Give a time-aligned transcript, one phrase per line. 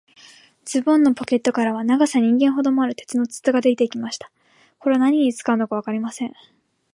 [0.65, 4.31] ズボンのポケットからは、長さ人間ほどもある、鉄の筒がありました。
[4.79, 6.33] これは何に使うのかわかりません。